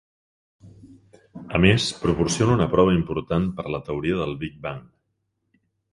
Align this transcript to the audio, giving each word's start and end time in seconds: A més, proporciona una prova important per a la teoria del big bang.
A 1.59 1.61
més, 1.65 1.85
proporciona 2.05 2.55
una 2.57 2.69
prova 2.73 2.97
important 2.97 3.45
per 3.61 3.67
a 3.69 3.75
la 3.77 3.83
teoria 3.91 4.19
del 4.23 4.37
big 4.45 4.57
bang. 4.65 4.85